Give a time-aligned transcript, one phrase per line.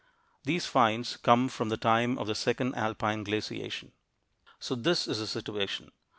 [0.45, 3.91] These finds come from the time of the second alpine glaciation.
[4.59, 5.91] So this is the situation.